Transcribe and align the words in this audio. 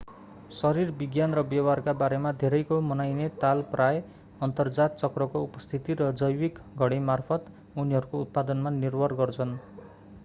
शरीरविज्ञान 0.51 1.33
र 1.33 1.41
व्यवहारका 1.49 1.93
बारेमा 1.99 2.31
धेरैको 2.43 2.79
मनाइने 2.85 3.27
ताल 3.43 3.61
प्राय: 3.75 4.01
अन्तरजात 4.41 4.97
चक्रको 5.03 5.43
उपस्थिति 5.49 5.99
र 6.01 6.11
जैविक 6.23 6.59
घडीकामार्फत 6.79 7.55
उनीहरूको 7.77 8.25
उत्पादनमा 8.27 8.77
निर्भर 8.81 9.19
गर्छन्‌। 9.23 9.57